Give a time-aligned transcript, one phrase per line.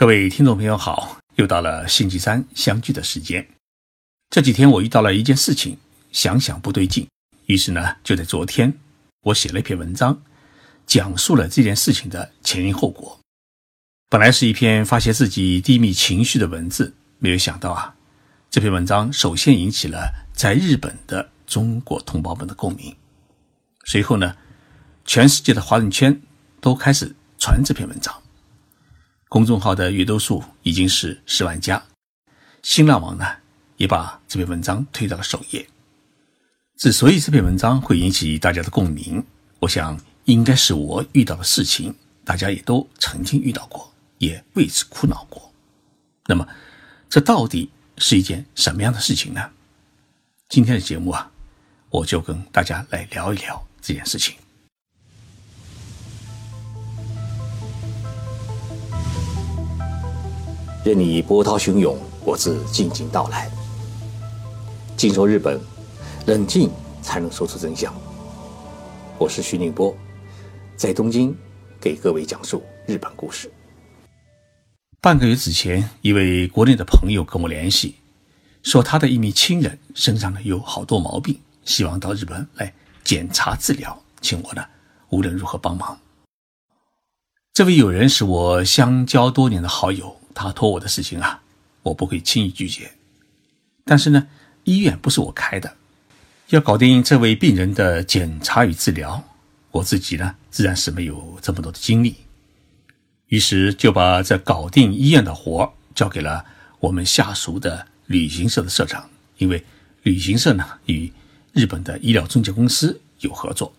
[0.00, 3.46] 各位听众朋友好，又到了星期三相聚的时间。
[4.30, 5.76] 这几天我遇到了一件事情，
[6.10, 7.06] 想想不对劲，
[7.44, 8.72] 于是呢，就在昨天，
[9.24, 10.22] 我写了一篇文章，
[10.86, 13.20] 讲述了这件事情的前因后果。
[14.08, 17.94] 本来是一篇发泄自己低迷情绪的文字，没有想到啊，
[18.50, 22.96] 这篇文章首先引起了在日本的中国同胞们的共鸣，
[23.84, 24.34] 随后呢，
[25.04, 26.18] 全世界的华人圈
[26.58, 28.14] 都开始传这篇文章。
[29.30, 31.80] 公众号的阅读数已经是十万加，
[32.64, 33.24] 新浪网呢
[33.76, 35.64] 也把这篇文章推到了首页。
[36.76, 39.24] 之所以这篇文章会引起大家的共鸣，
[39.60, 45.54] 我想应该是我遇到的事情，大家也都曾经遇到过，也为此苦恼过。
[46.26, 46.44] 那么，
[47.08, 49.48] 这到底是一件什么样的事情呢？
[50.48, 51.30] 今天的节目啊，
[51.90, 54.34] 我就跟大家来聊一聊这件事情。
[60.82, 61.94] 任你波涛汹涌，
[62.24, 63.50] 我自静静到来。
[64.96, 65.60] 静说日本，
[66.26, 66.70] 冷静
[67.02, 67.94] 才能说出真相。
[69.18, 69.94] 我是徐宁波，
[70.76, 71.36] 在东京
[71.78, 73.52] 给各位讲述日本故事。
[75.02, 77.96] 半个月之前，一位国内的朋友跟我联系，
[78.62, 82.72] 说他的一名亲人身上呢有好多毛病，希望到日本来
[83.04, 84.64] 检查治疗，请我呢
[85.10, 86.00] 无论如何帮忙。
[87.52, 90.16] 这位友人是我相交多年的好友。
[90.42, 91.42] 他托我的事情啊，
[91.82, 92.90] 我不会轻易拒绝。
[93.84, 94.28] 但是呢，
[94.64, 95.76] 医院不是我开的，
[96.48, 99.22] 要搞定这位病人的检查与治疗，
[99.70, 102.16] 我自己呢自然是没有这么多的精力。
[103.28, 106.44] 于是就把这搞定医院的活交给了
[106.80, 109.64] 我们下属的旅行社的社长，因为
[110.02, 111.12] 旅行社呢与
[111.52, 113.72] 日本的医疗中介公司有合作。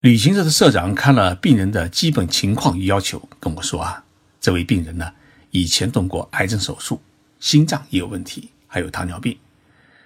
[0.00, 4.04] 旅行社的社长看了病人的基本情况与要求，跟我说啊。
[4.46, 5.12] 这位病人呢，
[5.50, 7.02] 以前动过癌症手术，
[7.40, 9.36] 心脏也有问题，还有糖尿病，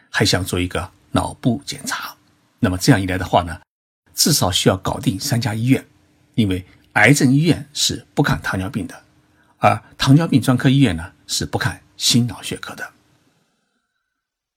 [0.08, 2.16] 还想做一个脑部检查。
[2.58, 3.60] 那么这样一来的话呢，
[4.14, 5.86] 至少需要搞定三家医院，
[6.36, 6.64] 因为
[6.94, 9.02] 癌症医院是不看糖尿病的，
[9.58, 12.92] 而糖尿病专科医院呢是不看心脑血科的。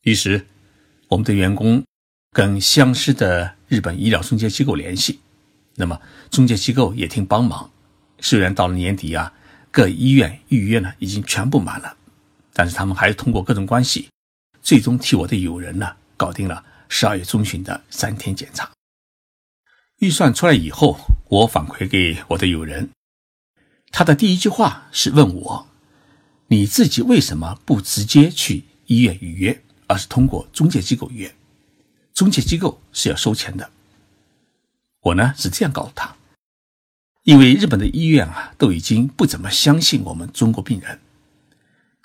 [0.03, 0.47] 于是，
[1.09, 1.83] 我们的员工
[2.31, 5.19] 跟相识的日本医疗中介机构联系，
[5.75, 5.99] 那么
[6.31, 7.69] 中介机构也挺帮忙。
[8.21, 9.33] 虽然到了年底啊。
[9.73, 11.97] 各医院预约呢已经全部满了，
[12.53, 14.07] 但是他们还是通过各种关系，
[14.61, 18.69] 最终替我的友人呢搞定了十二月中旬的三天检查。
[19.97, 22.91] 预算出来以后，我反馈给我的友人，
[23.89, 25.67] 他的第一句话是问我
[26.49, 31.35] ：“你自己为什么不直接去医院预约，而是通过中介机构预约？
[32.13, 33.71] 中介机构是要收钱的。”
[35.01, 36.15] 我呢是这样告诉他。
[37.23, 40.99] 因为日本的医院啊，都已经不怎么相信我们中国病人，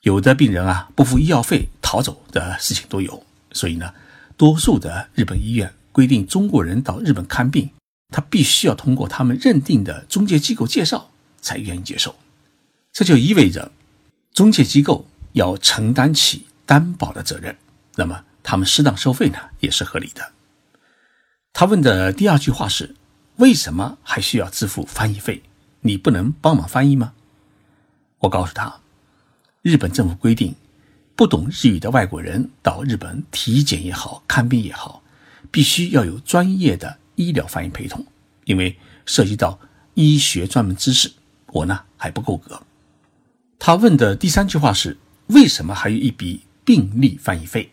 [0.02, 3.92] 有的病人啊不付医药费逃走的事情都有，所以呢，
[4.36, 7.68] 多数的日本医院规定中国人到日本看病，
[8.10, 12.14] 他必须要通过他们认定的中介机构介绍才愿意接受，
[12.92, 13.72] 这就意味着
[14.32, 17.56] 中介机构要承担起担保的责任，
[17.96, 20.30] 那么他们适当收费呢也是合理的。
[21.52, 22.94] 他问的第二句话是。
[23.38, 25.40] 为什么还需要支付翻译费？
[25.82, 27.12] 你不能帮忙翻译吗？
[28.18, 28.80] 我告诉他，
[29.62, 30.56] 日本政府规定，
[31.14, 35.04] 不懂日语的外国人到日本体检也好看病也好，
[35.52, 38.04] 必须要有专业的医疗翻译陪同，
[38.44, 38.76] 因为
[39.06, 39.56] 涉及到
[39.94, 41.12] 医学专门知识，
[41.52, 42.60] 我呢还不够格。
[43.56, 44.96] 他问的第三句话是：
[45.28, 47.70] 为什么还有一笔病历翻译费？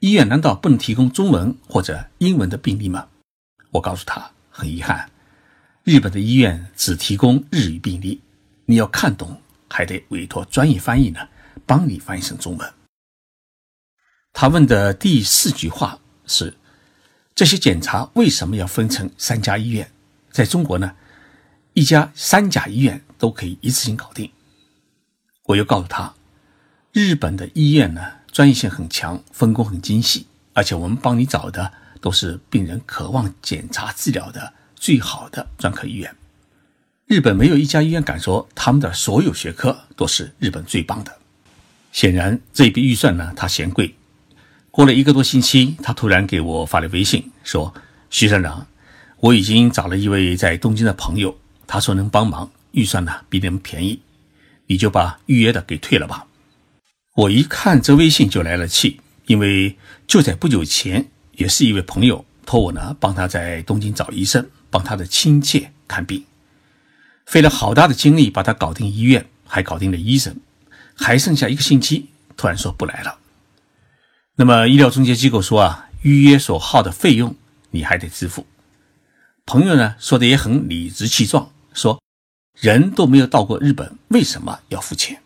[0.00, 3.06] 医院难道不能提供中文或者英文的病历吗？
[3.70, 4.32] 我告诉他。
[4.52, 5.10] 很遗憾，
[5.82, 8.20] 日本的医院只提供日语病历，
[8.66, 9.40] 你要看懂，
[9.70, 11.26] 还得委托专业翻译呢，
[11.64, 12.72] 帮你翻译成中文。
[14.34, 16.54] 他问的第四句话是：
[17.34, 19.90] 这些检查为什么要分成三家医院？
[20.30, 20.94] 在中国呢，
[21.72, 24.30] 一家三甲医院都可以一次性搞定。
[25.44, 26.14] 我又告诉他，
[26.92, 28.00] 日本的医院呢，
[28.30, 31.72] 专业性很强，分工很精细，而且我们帮你找的。
[32.02, 36.14] 都是病人渴望检查治疗的最好的专科医院。
[37.06, 41.16] 日本没有一家医院敢说他们的所有学科都是日本最棒的。
[41.92, 43.94] 显然，这一笔预算呢，他嫌贵。
[44.70, 47.72] 过了一个多星期，他突然给我发了微信，说
[48.08, 48.66] ：“徐社长，
[49.18, 54.00] 我已经找了一位在东京的朋友，他说能帮忙，预算呢比你们便宜，
[54.66, 56.26] 你就把预约的给退了吧。”
[57.14, 59.76] 我一看这微信就来了气，因为
[60.06, 61.06] 就在不久前。
[61.32, 66.24] 也是一位朋友托我呢，帮他在东京找医生，帮他的亲戚看病，
[67.26, 70.36] 费了好大的精力把他搞定医院，还搞定了医生，
[70.94, 73.18] 还剩下一个星期，突然说不来了。
[74.36, 77.34] 那么医疗中介机构说啊，预约所耗的费用
[77.70, 78.46] 你还得支付。
[79.44, 82.00] 朋友呢说的也很理直气壮，说
[82.58, 85.20] 人都没有到过日本，为什么要付钱？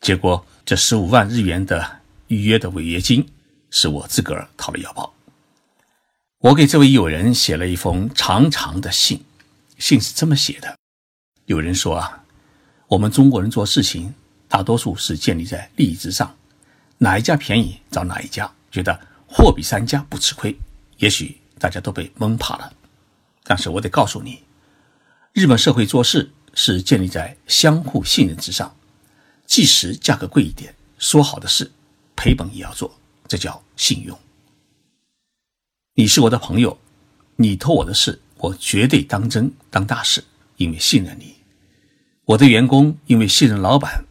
[0.00, 3.26] 结果这十五万日元的预约的违约金
[3.70, 5.12] 是我自个儿掏了腰包。
[6.46, 9.20] 我给这位友人写了一封长长的信，
[9.78, 10.78] 信是这么写的：
[11.46, 12.22] 有人说啊，
[12.86, 14.14] 我们中国人做事情
[14.46, 16.36] 大多数是建立在利益之上，
[16.98, 18.96] 哪一家便宜找哪一家，觉得
[19.26, 20.56] 货比三家不吃亏。
[20.98, 22.72] 也许大家都被蒙怕了。
[23.42, 24.44] 但是我得告诉你，
[25.32, 28.72] 日本社会做事是建立在相互信任之上，
[29.46, 31.72] 即使价格贵一点，说好的事，
[32.14, 32.96] 赔本也要做，
[33.26, 34.16] 这叫信用。
[35.98, 36.78] 你是我的朋友，
[37.36, 40.22] 你托我的事，我绝对当真当大事，
[40.58, 41.34] 因为信任你。
[42.26, 44.04] 我的员工因为信任老板，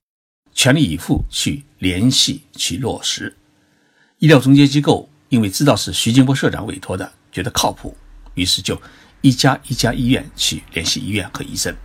[0.51, 3.37] 全力以赴去联系去落实。
[4.17, 7.95] 医疗中介机构因为知道是徐金波社长委托的，觉得靠谱，
[8.33, 8.81] 于是就。
[9.21, 11.75] 一家一家医院去联系医院和医生，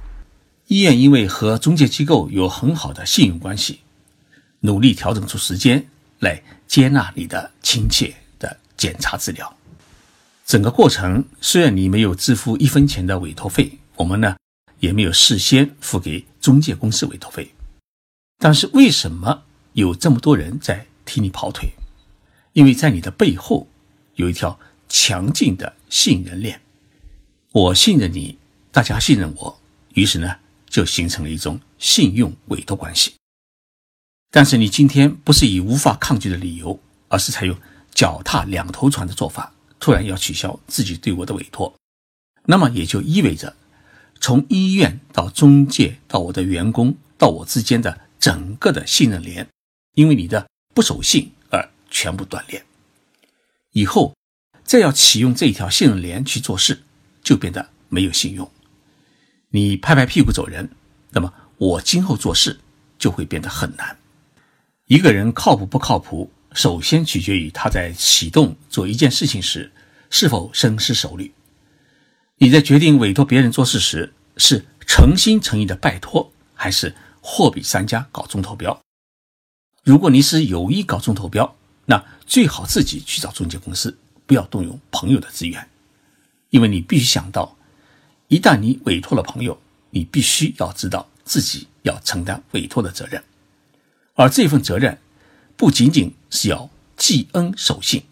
[0.67, 3.81] 医院因为和中介机构有很好的信用关系，
[4.61, 5.87] 努力调整出时间
[6.19, 9.57] 来接纳你的亲切的检查治疗。
[10.51, 14.35] 整个过程虽然你没有支付一分钱的委托费，我们呢
[14.81, 17.55] 也没有事先付给中介公司委托费，
[18.37, 19.45] 但是为什么
[19.75, 21.71] 有这么多人在替你跑腿？
[22.53, 23.69] 因为在你的背后
[24.17, 24.59] 有一条
[24.89, 26.61] 强劲的信任链。
[27.53, 28.37] 我信任你，
[28.73, 29.61] 大家信任我，
[29.95, 30.35] 于是呢，
[30.69, 33.15] 就形成了一种信用委托关系。
[34.33, 37.57] 但是你今天不是以无法抗拒的理由，而是采用
[37.95, 41.75] 脚踏两头船的做法，突然要取消自己对我的委托，
[42.45, 43.57] 那么也就意味着，
[44.21, 49.49] 从医院到中介到我的员工到我之间的整个的信任链，
[49.95, 52.65] 因为你的不守信而全部断裂。
[53.73, 54.15] 以后
[54.63, 56.85] 再要启用这一条信任链去做事。
[57.23, 58.51] 就变得没有信用，
[59.51, 60.71] 你拍拍屁股走人，
[61.11, 62.59] 那么我今后做事
[62.99, 63.99] 就会变得很难。
[64.87, 69.71] 一个人靠谱不靠谱，首先取决于他在启动做一件事情时
[70.11, 71.33] 是否深思熟虑。
[72.39, 78.81] 你在决定委托别人做事时，是诚心诚意的拜托，还是货比三家搞中投标？
[79.85, 81.57] 如果你是有意搞中投标，
[81.87, 85.69] 那最好自己去找中介公司，不要动用朋友的资源。
[86.51, 87.57] 因为你必须想到，
[88.29, 89.61] 一旦你委托了朋友，
[89.91, 93.23] 你必须要知道自己要承担委托的责任，
[94.15, 94.99] 而这份责任
[95.57, 98.03] 不仅仅是要记恩守信，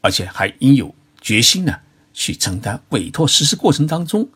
[0.00, 1.80] 而且还应有决心呢
[2.12, 4.28] 去承担委托实施过程当中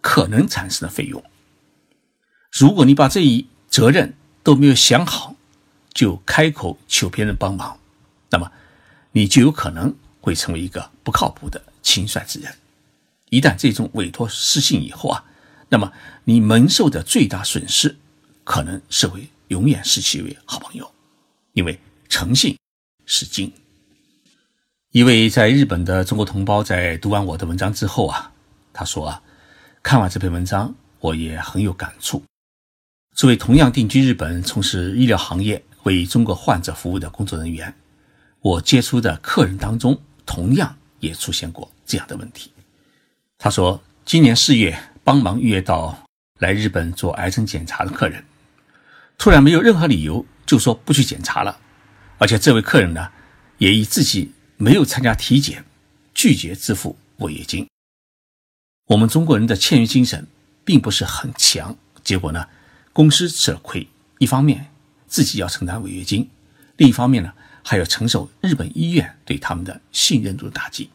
[0.00, 1.22] 可能产生的费用。
[2.50, 5.36] 如果你把这一责任都没有想好，
[5.92, 7.78] 就开口求别人帮忙，
[8.30, 8.50] 那么
[9.12, 12.54] 你就有可能会成为一个不靠谱的轻率之人。
[13.30, 15.24] 一旦这种委托失信以后啊，
[15.68, 15.92] 那么
[16.24, 17.96] 你蒙受的最大损失，
[18.44, 20.90] 可能是会永远失去一位好朋友，
[21.52, 22.56] 因为诚信
[23.08, 23.50] 是金。
[24.90, 28.30] 一位在日本的中国同胞在读完我的文章之后啊，
[28.72, 29.22] 他说啊，
[29.82, 32.22] 看完这篇文章，我也很有感触。
[33.14, 37.74] 作为同样定居日本、从事医疗行业、为中国患者服务的工作人员，
[38.40, 42.52] 我接触的客人当中，同样也出现过这样的问题。
[43.38, 45.98] 他说：“今年四月，帮忙预约到
[46.40, 48.22] 来日本做癌症检查的客人，
[49.16, 51.58] 突然没有任何理由就说不去检查了，
[52.18, 53.10] 而且这位客人呢，
[53.58, 55.64] 也以自己没有参加体检，
[56.12, 57.66] 拒绝支付违约金。
[58.86, 60.26] 我们中国人的签约精神
[60.64, 62.48] 并不是很强，结果呢，
[62.92, 63.86] 公司吃了亏。
[64.18, 64.66] 一方面
[65.06, 66.28] 自己要承担违约金，
[66.76, 67.32] 另一方面呢，
[67.62, 70.90] 还要承受日本医院对他们的信任度打击。”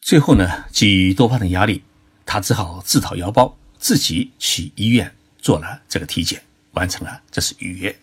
[0.00, 1.82] 最后呢，基于多方的压力，
[2.24, 6.40] 他只好自掏腰包，自己去医院做了这个体检，
[6.72, 7.98] 完成了这次预约。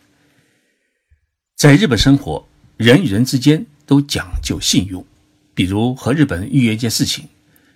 [1.63, 5.07] 在日本生活，人与人之间都讲究信用，
[5.53, 7.29] 比如和日本人预约一件事情，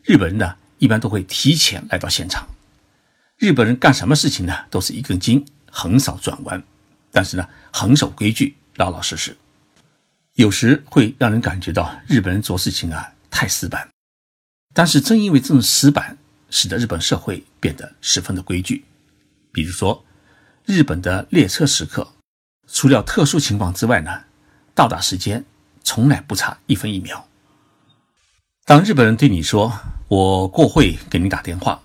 [0.03, 2.45] 日本人呢一般都会提前来到现场。
[3.37, 6.61] 日本人干什么事情呢，都是一根筋，很少转弯，
[7.13, 9.37] 但是呢很守规矩，老老实实。
[10.33, 13.87] 有时会让人感觉到日本人做事情啊太死板。
[14.73, 16.17] 但是正因为这种死板，
[16.49, 18.83] 使得日本社会变得十分的规矩。
[19.53, 20.03] 比如说，
[20.65, 22.05] 日本的列车时刻，
[22.67, 24.23] 除了特殊情况之外呢，
[24.75, 25.43] 到达时间
[25.83, 27.27] 从来不差一分一秒。
[28.65, 29.73] 当日本人对你说
[30.09, 31.81] “我过会给你打电话”，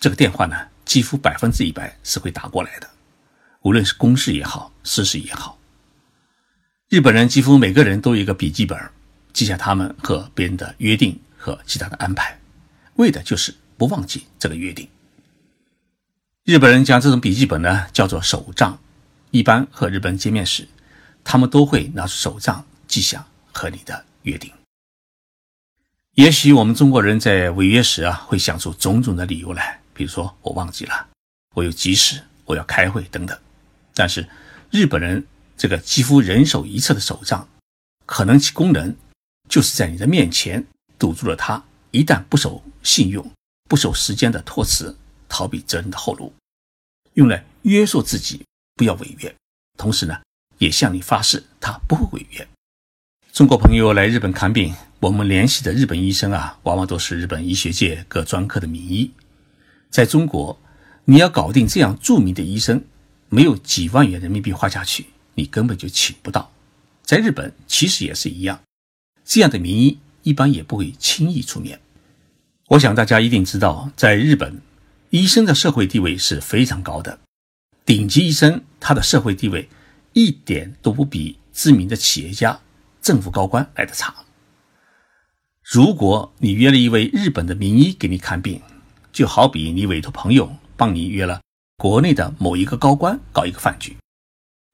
[0.00, 2.90] 这个电话呢，几乎百分之一百是会打过来的。
[3.62, 5.56] 无论是公事也好，私事也好。
[6.88, 8.78] 日本人几乎每个人都有一个笔记本，
[9.32, 12.38] 记下他们和别人的约定和其他的安排，
[12.94, 14.88] 为的就是不忘记这个约定。
[16.44, 18.78] 日本人将这种笔记本呢叫做手账，
[19.36, 20.66] 一般和日本人见面时，
[21.22, 24.50] 他们都会拿出手账记下和你的约定。
[26.14, 31.08] 也许我们中国人在违约时啊，会想出种种的理由来，比如说我忘记了，
[31.54, 33.38] 我有急事，我要开会等等。
[33.92, 34.26] 但是
[34.70, 35.26] 日本人
[35.56, 37.46] 这个几乎人手一册的手账，
[38.06, 38.96] 可能其功能
[39.48, 40.66] 就是在你的面前
[40.98, 43.30] 堵住了他一旦不守信用、
[43.68, 44.96] 不守时间的托辞。
[45.28, 46.32] 逃避责任的后路，
[47.14, 48.44] 用来约束自己
[48.76, 49.34] 不要违约，
[49.78, 50.20] 同时呢，
[50.58, 52.46] 也向你发誓他不会违约。
[53.32, 59.10] 中国朋友来日本看病，我们联系的日本医生啊，往往都是日本医学界各专科的名医。
[59.88, 60.58] 在中国，
[61.06, 62.84] 你要搞定这样著名的医生，
[63.30, 66.52] 没有几万元人民币花下去，你根本就请不到。
[67.02, 68.60] 在日本其实也是一样，
[69.24, 71.80] 这样的名医一般也不会轻易出面。
[72.68, 74.60] 我想大家一定知道，在日本。
[75.10, 77.20] 医生的社会地位是非常高的，
[77.86, 79.68] 顶级医生他的社会地位
[80.12, 82.58] 一点都不比知名的企业家、
[83.00, 84.12] 政府高官来的差。
[85.62, 88.60] 如果你约了一位日本的名医给你看病，
[89.12, 91.40] 就好比你委托朋友帮你约了
[91.76, 93.96] 国内的某一个高官搞一个饭局，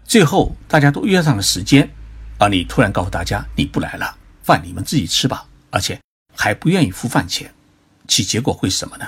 [0.07, 1.90] 最后大家都约上了时间，
[2.38, 6.00] 而你突然告诉大家你不来了，饭你们自己吃吧，而且
[6.35, 7.52] 还不愿意付饭钱，
[8.09, 9.04] 其结果会是什么呢？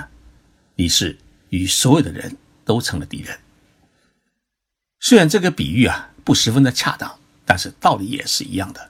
[0.75, 1.17] 你是
[1.49, 3.35] 与所有的人都成了敌人。
[5.07, 8.89] 虽然这个比喻啊不十分的恰当，但是道理也是一样的。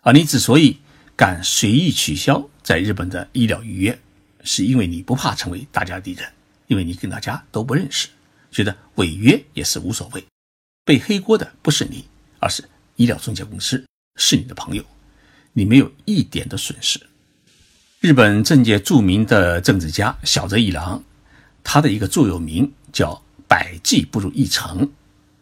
[0.00, 0.78] 而你之所以
[1.14, 4.00] 敢随意取消在日本的医疗预约，
[4.44, 6.26] 是因为你不怕成为大家敌人，
[6.68, 8.08] 因为你跟大家都不认识，
[8.50, 10.24] 觉得违约也是无所谓。
[10.86, 12.06] 背黑锅的不是你，
[12.38, 12.64] 而是
[12.94, 13.84] 医疗中介公司，
[14.18, 14.82] 是你的朋友，
[15.52, 16.98] 你没有一点的损失。
[18.00, 21.04] 日本政界著名的政治家小泽一郎，
[21.62, 24.90] 他的一个座右铭叫“百计不如一诚”，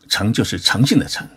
[0.08, 1.28] 诚就是诚信的诚。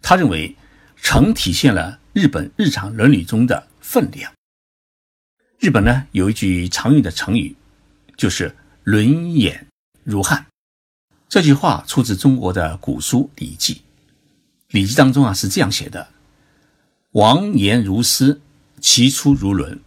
[0.00, 0.56] 他认为
[0.96, 4.32] 诚体现了日本日常伦理中的分量。
[5.58, 7.56] 日本呢有一句常用的成语，
[8.16, 8.54] 就是
[8.84, 9.66] “轮眼
[10.04, 10.46] 如汉”。
[11.28, 13.74] 这句话出自中国的古书《礼记》。
[14.68, 16.08] 《礼记》当中啊是这样写的
[17.12, 18.40] ：“王言如丝，
[18.80, 19.80] 其出如轮。”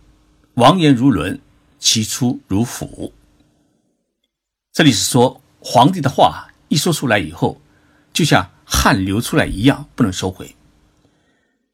[0.56, 1.40] 王言如轮，
[1.80, 3.14] 其出如斧。
[4.74, 7.62] 这里是说皇帝的话一说出来以后，
[8.14, 10.56] 就像汗流出来一样，不能收回。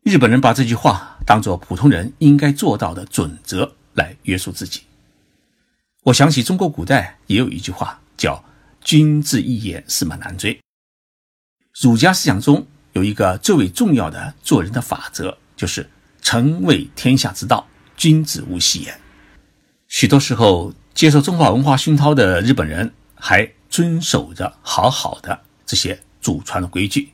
[0.04, 4.82] 日本人把这句话当做普通人应该做到的准则来约束自己。
[6.04, 8.44] 我想起中国古代也有一句话叫
[8.82, 10.58] “君子一言，驷马难追”。
[11.82, 15.90] 儒家思想中有一个最为重要的做人的法则，就是
[16.22, 17.68] “诚为天下之道”。
[17.98, 19.00] 君子无戏言。
[19.88, 27.14] 许多时候，接受中华文化熏陶的日本人还遵守着好好的这些祖传的规矩，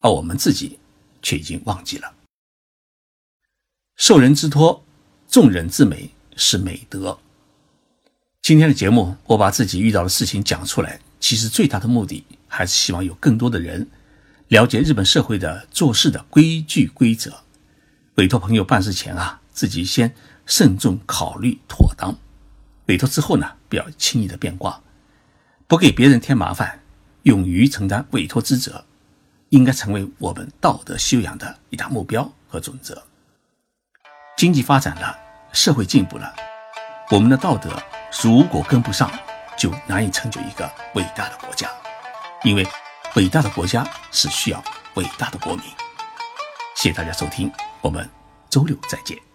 [0.00, 0.78] 而我们自己
[1.22, 2.12] 却已经忘记了。
[3.96, 4.84] 受人之托，
[5.26, 7.18] 众人之美是美德。
[8.42, 13.88] 今天的节目，我把自己遇到的事情讲出来，其实最大的目的还是希望有更多的人
[14.48, 17.42] 了解日本社会的做事的规矩规则。
[18.16, 19.40] 委托朋友办事前啊。
[19.52, 20.14] 自己先
[20.46, 22.14] 慎重考虑妥当，
[22.86, 24.82] 委托之后呢，不要轻易的变卦，
[25.66, 26.82] 不给别人添麻烦，
[27.22, 28.84] 勇于承担委托之责，
[29.50, 33.02] 应该成为我们道德修养的一大目标和准则。
[34.36, 35.18] 经济发展了，
[35.52, 36.34] 社会进步了，
[37.10, 37.70] 我们的道德
[38.22, 39.10] 如果跟不上，
[39.58, 41.68] 就难以成就一个伟大的国家，
[42.42, 42.66] 因为
[43.16, 44.62] 伟大的国家是需要
[44.94, 45.64] 伟大的国民。
[46.76, 48.08] 谢谢大家收听，我们
[48.48, 49.29] 周六再见。